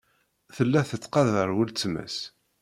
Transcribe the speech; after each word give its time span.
Tella 0.55 0.81
tettqadar 0.89 1.49
weltma-s. 1.55 2.17